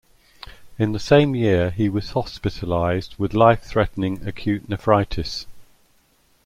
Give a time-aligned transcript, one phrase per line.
[0.79, 5.45] In the same year he was hospitalized with life-threatening acute nephritis.